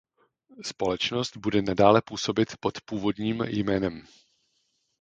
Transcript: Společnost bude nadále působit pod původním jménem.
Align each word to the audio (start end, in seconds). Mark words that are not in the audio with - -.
Společnost 0.61 1.37
bude 1.37 1.61
nadále 1.61 2.01
působit 2.05 2.49
pod 2.59 2.81
původním 2.81 3.41
jménem. 3.43 4.07